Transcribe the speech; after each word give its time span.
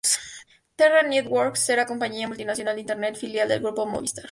Terra 0.77 1.03
Networks 1.03 1.69
era 1.69 1.85
compañía 1.91 2.27
Multinacional 2.27 2.73
de 2.73 2.81
Internet, 2.81 3.17
filial 3.17 3.47
del 3.49 3.59
grupo 3.59 3.85
Movistar. 3.85 4.19